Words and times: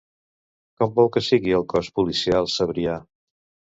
Com 0.79 0.95
vol 0.95 1.11
que 1.15 1.23
sigui 1.27 1.55
el 1.59 1.67
cos 1.75 1.91
policial 1.99 2.49
Sabrià? 2.59 2.97